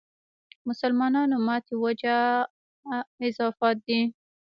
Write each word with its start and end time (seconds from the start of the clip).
مسلمانانو 0.67 1.35
ماتې 1.47 1.73
وجه 1.83 2.17
اضافات 3.27 3.77
دي. 3.87 4.01